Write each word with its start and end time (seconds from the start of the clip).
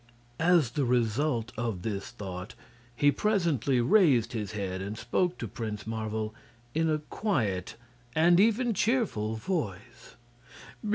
As 0.39 0.71
the 0.71 0.83
result 0.83 1.51
of 1.59 1.83
this 1.83 2.09
thought 2.09 2.55
he 2.95 3.11
presently 3.11 3.79
raised 3.81 4.33
his 4.33 4.53
head 4.53 4.81
and 4.81 4.97
spoke 4.97 5.37
to 5.37 5.47
Prince 5.47 5.85
Marvel 5.85 6.33
in 6.73 6.89
a 6.89 6.97
quiet 7.11 7.75
and 8.15 8.39
even 8.39 8.73
cheerful 8.73 9.35
voice. 9.35 10.15